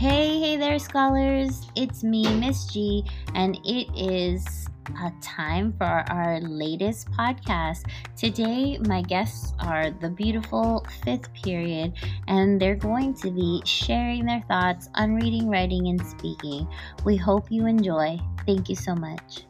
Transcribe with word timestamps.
Hey, 0.00 0.40
hey 0.40 0.56
there, 0.56 0.78
scholars. 0.78 1.68
It's 1.76 2.02
me, 2.02 2.24
Miss 2.36 2.64
G, 2.64 3.04
and 3.34 3.56
it 3.66 3.86
is 3.94 4.66
a 4.96 5.12
time 5.20 5.74
for 5.76 5.84
our 6.08 6.40
latest 6.40 7.10
podcast. 7.10 7.84
Today, 8.16 8.78
my 8.78 9.02
guests 9.02 9.52
are 9.60 9.90
the 9.90 10.08
beautiful 10.08 10.86
fifth 11.04 11.30
period, 11.34 11.92
and 12.28 12.58
they're 12.58 12.76
going 12.76 13.12
to 13.16 13.30
be 13.30 13.60
sharing 13.66 14.24
their 14.24 14.42
thoughts 14.48 14.88
on 14.94 15.16
reading, 15.16 15.50
writing, 15.50 15.88
and 15.88 16.00
speaking. 16.06 16.66
We 17.04 17.18
hope 17.18 17.52
you 17.52 17.66
enjoy. 17.66 18.18
Thank 18.46 18.70
you 18.70 18.76
so 18.76 18.94
much. 18.94 19.44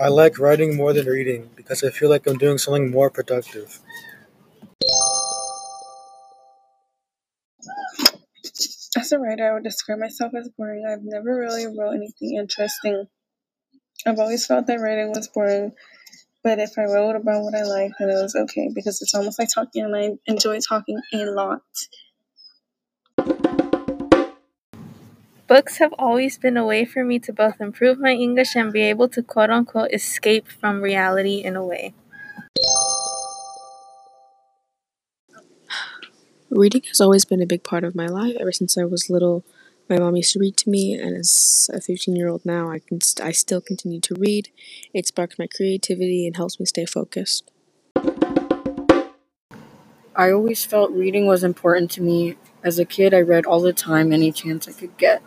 I 0.00 0.08
like 0.08 0.38
writing 0.38 0.76
more 0.76 0.92
than 0.92 1.06
reading 1.06 1.50
because 1.56 1.82
I 1.82 1.90
feel 1.90 2.08
like 2.10 2.26
I'm 2.26 2.38
doing 2.38 2.58
something 2.58 2.90
more 2.90 3.10
productive. 3.10 3.80
As 8.96 9.12
a 9.12 9.18
writer, 9.18 9.50
I 9.50 9.54
would 9.54 9.64
describe 9.64 9.98
myself 9.98 10.32
as 10.38 10.50
boring. 10.56 10.86
I've 10.88 11.02
never 11.02 11.38
really 11.38 11.66
wrote 11.66 11.94
anything 11.94 12.36
interesting. 12.36 13.06
I've 14.06 14.18
always 14.18 14.46
felt 14.46 14.66
that 14.68 14.80
writing 14.80 15.10
was 15.10 15.28
boring, 15.28 15.72
but 16.44 16.58
if 16.58 16.78
I 16.78 16.84
wrote 16.84 17.16
about 17.16 17.42
what 17.42 17.54
I 17.54 17.64
liked, 17.64 17.96
then 17.98 18.10
it 18.10 18.14
was 18.22 18.36
okay 18.36 18.70
because 18.74 19.02
it's 19.02 19.14
almost 19.14 19.38
like 19.38 19.48
talking, 19.52 19.84
and 19.84 19.96
I 19.96 20.10
enjoy 20.26 20.60
talking 20.60 21.00
a 21.12 21.24
lot. 21.26 21.62
Books 25.48 25.78
have 25.78 25.94
always 25.98 26.36
been 26.36 26.58
a 26.58 26.66
way 26.66 26.84
for 26.84 27.02
me 27.02 27.18
to 27.20 27.32
both 27.32 27.58
improve 27.58 27.98
my 27.98 28.12
English 28.12 28.54
and 28.54 28.70
be 28.70 28.82
able 28.82 29.08
to 29.08 29.22
quote 29.22 29.48
unquote 29.48 29.90
escape 29.94 30.46
from 30.46 30.82
reality 30.82 31.36
in 31.38 31.56
a 31.56 31.64
way. 31.64 31.94
Reading 36.50 36.82
has 36.88 37.00
always 37.00 37.24
been 37.24 37.40
a 37.40 37.46
big 37.46 37.64
part 37.64 37.82
of 37.82 37.94
my 37.94 38.04
life. 38.04 38.36
Ever 38.38 38.52
since 38.52 38.76
I 38.76 38.84
was 38.84 39.08
little, 39.08 39.42
my 39.88 39.98
mom 39.98 40.16
used 40.16 40.34
to 40.34 40.38
read 40.38 40.58
to 40.58 40.68
me, 40.68 40.92
and 40.92 41.16
as 41.16 41.70
a 41.72 41.80
15 41.80 42.14
year 42.14 42.28
old 42.28 42.44
now, 42.44 42.70
I 42.70 42.80
can 42.80 43.00
st- 43.00 43.26
I 43.26 43.32
still 43.32 43.62
continue 43.62 44.00
to 44.00 44.14
read. 44.18 44.50
It 44.92 45.06
sparks 45.06 45.38
my 45.38 45.46
creativity 45.46 46.26
and 46.26 46.36
helps 46.36 46.60
me 46.60 46.66
stay 46.66 46.84
focused. 46.84 47.50
I 50.14 50.30
always 50.30 50.66
felt 50.66 50.90
reading 50.90 51.26
was 51.26 51.42
important 51.42 51.90
to 51.92 52.02
me. 52.02 52.36
As 52.62 52.78
a 52.78 52.84
kid, 52.84 53.14
I 53.14 53.22
read 53.22 53.46
all 53.46 53.62
the 53.62 53.72
time, 53.72 54.12
any 54.12 54.30
chance 54.30 54.68
I 54.68 54.72
could 54.72 54.94
get. 54.98 55.22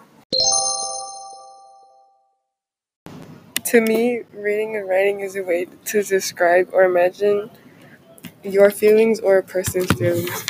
To 3.66 3.82
me, 3.82 4.22
reading 4.34 4.76
and 4.76 4.88
writing 4.88 5.22
is 5.22 5.36
a 5.36 5.42
way 5.44 5.66
to 5.86 6.04
describe 6.04 6.70
or 6.74 6.84
imagine 6.84 7.50
your 8.44 8.72
feelings 8.72 9.20
or 9.20 9.38
a 9.40 9.44
person's 9.44 9.92
feelings. 9.94 10.46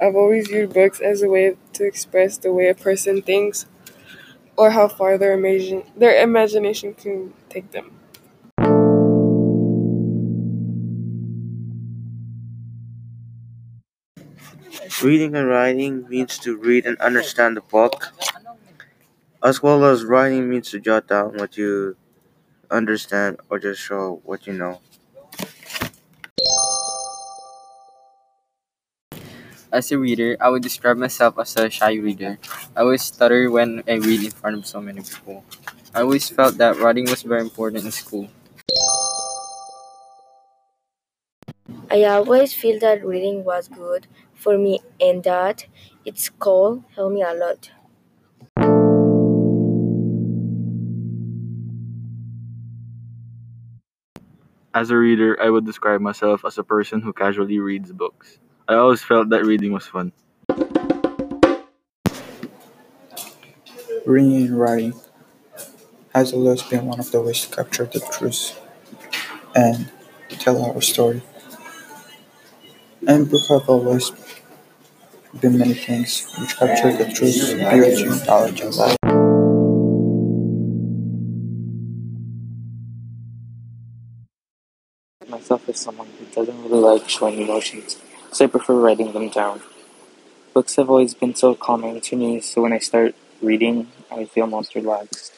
I've 0.00 0.16
always 0.16 0.48
viewed 0.48 0.74
books 0.74 1.00
as 1.00 1.22
a 1.22 1.28
way 1.28 1.56
to 1.74 1.84
express 1.86 2.38
the 2.38 2.52
way 2.52 2.68
a 2.68 2.74
person 2.74 3.22
thinks 3.22 3.66
or 4.56 4.70
how 4.72 4.88
far 4.88 5.18
their, 5.18 5.34
imagine, 5.34 5.84
their 5.96 6.22
imagination 6.22 6.94
can 6.94 7.34
take 7.50 7.72
them. 7.72 7.92
Reading 15.02 15.36
and 15.36 15.48
writing 15.48 16.08
means 16.08 16.38
to 16.38 16.56
read 16.56 16.86
and 16.86 16.98
understand 16.98 17.56
the 17.56 17.60
book, 17.60 18.12
as 19.42 19.62
well 19.62 19.84
as 19.84 20.04
writing 20.04 20.48
means 20.48 20.70
to 20.70 20.80
jot 20.80 21.06
down 21.06 21.36
what 21.36 21.56
you 21.56 21.96
understand 22.70 23.38
or 23.50 23.58
just 23.58 23.80
show 23.80 24.20
what 24.24 24.46
you 24.46 24.52
know. 24.54 24.80
As 29.72 29.90
a 29.92 29.98
reader, 29.98 30.36
I 30.40 30.48
would 30.50 30.62
describe 30.62 30.96
myself 30.96 31.38
as 31.38 31.54
a 31.56 31.70
shy 31.70 31.94
reader. 31.94 32.38
I 32.76 32.80
always 32.80 33.02
stutter 33.02 33.50
when 33.50 33.82
I 33.86 33.94
read 33.94 34.24
in 34.24 34.30
front 34.30 34.56
of 34.58 34.66
so 34.66 34.80
many 34.80 35.02
people. 35.02 35.44
I 35.94 36.00
always 36.02 36.28
felt 36.28 36.58
that 36.58 36.78
writing 36.78 37.06
was 37.06 37.22
very 37.22 37.40
important 37.42 37.84
in 37.84 37.90
school. 37.92 38.28
I 41.90 42.04
always 42.04 42.54
feel 42.54 42.78
that 42.78 43.04
reading 43.04 43.42
was 43.42 43.66
good 43.66 44.06
for 44.34 44.56
me 44.56 44.78
and 45.00 45.24
that 45.24 45.66
its 46.04 46.28
call 46.28 46.84
helped 46.94 47.14
me 47.16 47.22
a 47.22 47.34
lot. 47.34 47.70
As 54.76 54.90
a 54.90 54.96
reader, 54.98 55.40
I 55.42 55.48
would 55.48 55.64
describe 55.64 56.02
myself 56.02 56.44
as 56.44 56.58
a 56.58 56.62
person 56.62 57.00
who 57.00 57.14
casually 57.14 57.58
reads 57.58 57.90
books. 57.92 58.38
I 58.68 58.74
always 58.74 59.02
felt 59.02 59.30
that 59.30 59.46
reading 59.46 59.72
was 59.72 59.86
fun. 59.86 60.12
Reading 64.04 64.48
and 64.48 64.60
writing 64.60 64.92
has 66.14 66.34
always 66.34 66.62
been 66.62 66.84
one 66.84 67.00
of 67.00 67.10
the 67.10 67.22
ways 67.22 67.46
to 67.46 67.56
capture 67.56 67.86
the 67.86 68.00
truth 68.12 68.60
and 69.54 69.90
tell 70.28 70.62
our 70.62 70.82
story. 70.82 71.22
And 73.08 73.30
books 73.30 73.48
have 73.48 73.70
always 73.70 74.12
been 75.40 75.56
many 75.56 75.72
things 75.72 76.30
which 76.38 76.54
capture 76.54 76.92
the 76.92 77.10
truth, 77.14 77.56
beauty, 77.72 78.26
knowledge, 78.26 78.60
and. 78.60 78.95
Myself 85.28 85.68
as 85.68 85.80
someone 85.80 86.08
who 86.18 86.24
doesn't 86.26 86.62
really 86.62 86.78
like 86.78 87.08
showing 87.08 87.40
emotions, 87.40 87.96
so 88.32 88.44
I 88.44 88.48
prefer 88.48 88.74
writing 88.74 89.12
them 89.12 89.28
down. 89.28 89.60
Books 90.54 90.76
have 90.76 90.88
always 90.88 91.14
been 91.14 91.34
so 91.34 91.54
calming 91.54 92.00
to 92.00 92.16
me, 92.16 92.40
so 92.40 92.62
when 92.62 92.72
I 92.72 92.78
start 92.78 93.14
reading, 93.42 93.88
I 94.10 94.24
feel 94.24 94.46
most 94.46 94.74
relaxed. 94.74 95.32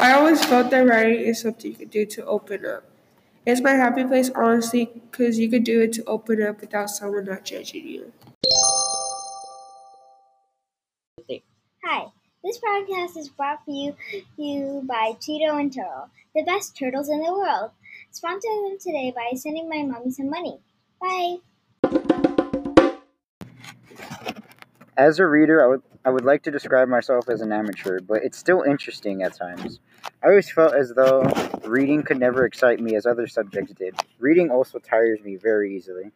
I 0.00 0.12
always 0.12 0.44
felt 0.44 0.70
that 0.70 0.86
writing 0.86 1.20
is 1.20 1.40
something 1.40 1.72
you 1.72 1.76
could 1.76 1.90
do 1.90 2.06
to 2.06 2.24
open 2.26 2.64
up. 2.64 2.84
It's 3.44 3.60
my 3.60 3.72
happy 3.72 4.04
place, 4.04 4.30
honestly, 4.34 4.90
because 5.10 5.38
you 5.38 5.48
could 5.48 5.64
do 5.64 5.80
it 5.80 5.92
to 5.94 6.04
open 6.04 6.42
up 6.42 6.60
without 6.60 6.90
someone 6.90 7.24
not 7.24 7.44
judging 7.44 7.88
you. 7.88 8.12
Hi, 11.84 12.12
this 12.44 12.58
podcast 12.58 13.16
is 13.16 13.28
brought 13.28 13.64
to 13.64 13.72
you, 13.72 13.96
you 14.36 14.82
by 14.86 15.14
Cheeto 15.20 15.58
and 15.58 15.72
Turtle, 15.72 16.08
the 16.34 16.44
best 16.44 16.76
turtles 16.76 17.08
in 17.08 17.20
the 17.20 17.32
world. 17.32 17.70
Sponsor 18.10 18.48
them 18.64 18.78
today 18.80 19.12
by 19.14 19.36
sending 19.36 19.68
my 19.68 19.82
mommy 19.82 20.10
some 20.10 20.30
money. 20.30 20.60
Bye. 21.00 21.36
As 24.96 25.18
a 25.18 25.26
reader, 25.26 25.64
I 25.64 25.68
would 25.68 25.82
I 26.04 26.10
would 26.10 26.24
like 26.24 26.42
to 26.44 26.50
describe 26.50 26.88
myself 26.88 27.28
as 27.28 27.40
an 27.40 27.52
amateur, 27.52 28.00
but 28.00 28.22
it's 28.22 28.38
still 28.38 28.62
interesting 28.62 29.22
at 29.22 29.36
times. 29.36 29.80
I 30.22 30.28
always 30.28 30.50
felt 30.50 30.74
as 30.74 30.92
though 30.94 31.22
reading 31.64 32.02
could 32.02 32.18
never 32.18 32.44
excite 32.46 32.80
me 32.80 32.94
as 32.94 33.04
other 33.04 33.26
subjects 33.26 33.72
did. 33.74 33.94
Reading 34.18 34.50
also 34.50 34.78
tires 34.78 35.20
me 35.22 35.36
very 35.36 35.76
easily. 35.76 36.12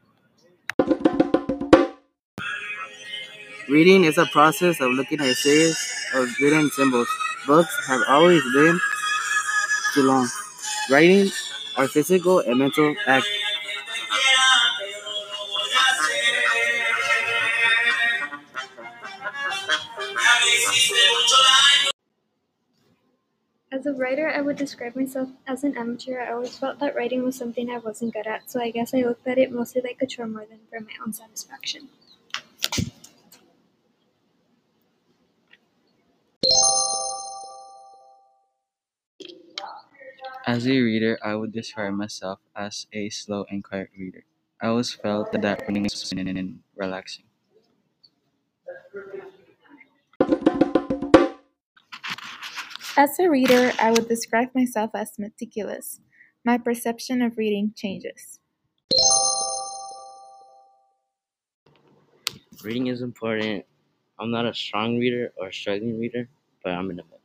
Reading 3.69 4.05
is 4.05 4.19
a 4.19 4.27
process 4.27 4.81
of 4.81 4.93
looking 4.93 5.21
at 5.21 5.27
a 5.27 5.35
series 5.35 6.02
of 6.15 6.29
written 6.41 6.71
symbols. 6.71 7.09
Books 7.47 7.75
have 7.87 8.03
always 8.09 8.43
been 8.55 8.79
too 9.95 10.03
long. 10.03 10.29
Writing 10.91 11.31
are 11.77 11.89
physical 11.89 12.41
and 12.41 12.59
mental 12.59 12.95
acts. 13.07 13.29
As 23.73 23.87
a 23.87 23.93
writer, 23.95 24.29
I 24.29 24.43
would 24.43 24.57
describe 24.57 24.95
myself 24.95 25.31
as 25.47 25.65
an 25.65 25.77
amateur. 25.77 26.21
I 26.21 26.33
always 26.33 26.57
felt 26.59 26.79
that 26.81 26.95
writing 26.95 27.25
was 27.25 27.37
something 27.37 27.71
I 27.71 27.79
wasn't 27.79 28.13
good 28.13 28.27
at, 28.27 28.51
so 28.51 28.61
I 28.61 28.71
guess 28.71 28.93
I 28.93 28.99
looked 28.99 29.27
at 29.27 29.39
it 29.39 29.51
mostly 29.51 29.81
like 29.81 29.99
a 30.03 30.07
chore 30.07 30.27
more 30.27 30.45
than 30.45 30.61
for 30.71 30.79
my 30.79 30.93
own 31.05 31.13
satisfaction. 31.13 31.89
As 40.47 40.67
a 40.67 40.81
reader, 40.81 41.19
I 41.25 41.35
would 41.37 41.53
describe 41.53 41.95
myself 41.95 42.41
as 42.57 42.87
a 42.93 43.11
slow 43.11 43.47
and 43.51 43.63
quiet 43.63 43.91
reader. 43.97 44.25
I 44.61 44.69
always 44.69 44.93
felt 44.93 45.33
that 45.33 45.63
reading 45.69 45.85
was 45.85 46.11
fun 46.11 46.27
and 46.29 46.61
relaxing. 46.77 47.25
As 52.97 53.19
a 53.19 53.29
reader, 53.31 53.73
I 53.81 53.91
would 53.93 54.09
describe 54.09 54.49
myself 54.55 54.91
as 54.95 55.19
meticulous. 55.19 56.01
My 56.45 56.59
perception 56.59 57.23
of 57.23 57.39
reading 57.39 57.73
changes. 57.77 58.41
Reading 62.63 62.89
is 62.89 63.03
important 63.03 63.65
I'm 64.19 64.31
not 64.31 64.47
a 64.47 64.55
strong 64.55 64.99
reader 64.99 65.33
or 65.37 65.49
a 65.49 65.53
struggling 65.53 65.99
reader, 65.99 66.29
but 66.63 66.75
I'm 66.75 66.91
in 66.91 66.97
the 66.97 67.05
middle. 67.05 67.22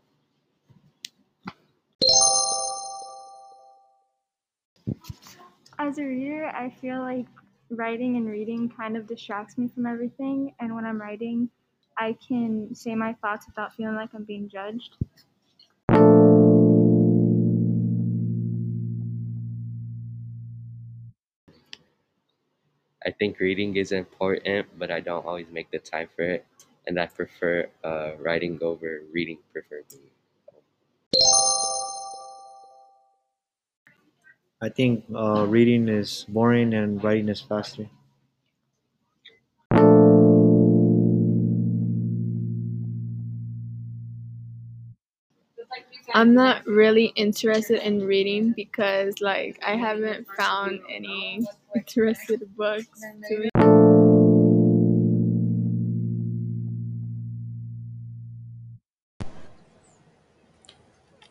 As 5.79 5.97
a 5.97 6.03
reader, 6.03 6.45
I 6.47 6.69
feel 6.69 6.99
like 6.99 7.27
writing 7.69 8.15
and 8.15 8.27
reading 8.27 8.69
kind 8.69 8.97
of 8.97 9.07
distracts 9.07 9.57
me 9.57 9.67
from 9.67 9.85
everything, 9.85 10.53
and 10.59 10.73
when 10.75 10.85
I'm 10.85 10.99
writing, 10.99 11.49
I 11.97 12.13
can 12.13 12.73
say 12.75 12.95
my 12.95 13.13
thoughts 13.13 13.47
without 13.47 13.73
feeling 13.73 13.95
like 13.95 14.13
I'm 14.13 14.23
being 14.23 14.49
judged. 14.49 14.97
I 23.03 23.09
think 23.11 23.39
reading 23.39 23.75
is 23.75 23.91
important, 23.91 24.67
but 24.77 24.91
I 24.91 24.99
don't 24.99 25.25
always 25.25 25.49
make 25.49 25.71
the 25.71 25.79
time 25.79 26.09
for 26.15 26.21
it, 26.23 26.45
and 26.85 26.99
I 26.99 27.07
prefer 27.07 27.69
uh, 27.83 28.15
writing 28.19 28.59
over 28.61 29.01
reading 29.11 29.39
preferably. 29.51 30.11
I 34.61 34.69
think 34.69 35.05
uh, 35.15 35.47
reading 35.47 35.87
is 35.89 36.25
boring 36.29 36.71
and 36.75 37.03
writing 37.03 37.27
is 37.29 37.41
faster. 37.41 37.89
I'm 46.13 46.33
not 46.33 46.65
really 46.65 47.07
interested 47.15 47.79
in 47.85 48.05
reading 48.05 48.53
because 48.53 49.21
like 49.21 49.59
I 49.65 49.75
haven't 49.75 50.27
found 50.37 50.79
any 50.89 51.45
interested 51.75 52.41
books 52.55 53.01
to 53.27 53.37
read. 53.37 53.51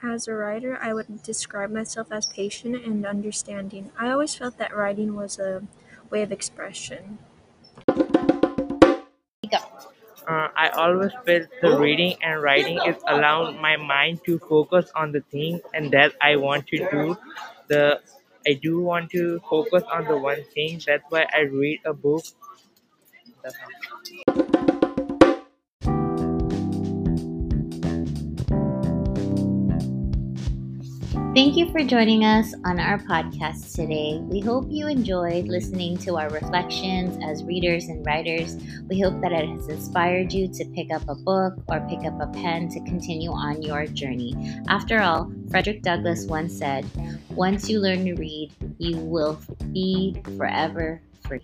As 0.06 0.28
a 0.28 0.32
writer, 0.34 0.78
I 0.80 0.94
would 0.94 1.22
describe 1.22 1.70
myself 1.70 2.12
as 2.12 2.26
patient 2.26 2.76
and 2.76 3.04
understanding. 3.04 3.90
I 3.98 4.10
always 4.10 4.34
felt 4.36 4.56
that 4.56 4.74
writing 4.74 5.16
was 5.16 5.38
a 5.38 5.66
way 6.08 6.22
of 6.22 6.30
expression. 6.30 7.18
Uh, 10.28 10.48
I 10.56 10.68
always 10.70 11.12
felt 11.24 11.48
the 11.62 11.78
reading 11.78 12.16
and 12.20 12.42
writing 12.42 12.80
is 12.86 12.96
allowing 13.06 13.60
my 13.60 13.76
mind 13.76 14.24
to 14.26 14.38
focus 14.40 14.90
on 14.94 15.12
the 15.12 15.20
thing 15.20 15.60
and 15.72 15.90
that 15.92 16.14
I 16.20 16.36
want 16.36 16.66
to 16.68 16.78
do. 16.90 17.16
The 17.68 18.00
I 18.46 18.54
do 18.54 18.80
want 18.80 19.10
to 19.10 19.40
focus 19.48 19.84
on 19.90 20.04
the 20.06 20.16
one 20.18 20.42
thing. 20.54 20.80
That's 20.86 21.04
why 21.10 21.26
I 21.32 21.40
read 21.40 21.80
a 21.84 21.92
book. 21.94 22.24
Thank 31.36 31.58
you 31.58 31.70
for 31.70 31.84
joining 31.84 32.24
us 32.24 32.54
on 32.64 32.80
our 32.80 32.96
podcast 32.96 33.74
today. 33.74 34.20
We 34.22 34.40
hope 34.40 34.68
you 34.70 34.88
enjoyed 34.88 35.48
listening 35.48 35.98
to 35.98 36.16
our 36.16 36.30
reflections 36.30 37.22
as 37.22 37.44
readers 37.44 37.88
and 37.88 38.06
writers. 38.06 38.56
We 38.88 39.00
hope 39.00 39.20
that 39.20 39.32
it 39.32 39.46
has 39.46 39.68
inspired 39.68 40.32
you 40.32 40.48
to 40.48 40.64
pick 40.74 40.90
up 40.90 41.06
a 41.10 41.14
book 41.14 41.52
or 41.68 41.86
pick 41.90 42.06
up 42.06 42.18
a 42.22 42.28
pen 42.28 42.70
to 42.70 42.80
continue 42.84 43.30
on 43.30 43.60
your 43.60 43.84
journey. 43.84 44.34
After 44.68 45.02
all, 45.02 45.30
Frederick 45.50 45.82
Douglass 45.82 46.24
once 46.24 46.56
said, 46.56 46.86
Once 47.28 47.68
you 47.68 47.80
learn 47.80 48.06
to 48.06 48.14
read, 48.14 48.50
you 48.78 48.96
will 48.96 49.38
be 49.74 50.16
forever 50.38 51.02
free. 51.28 51.42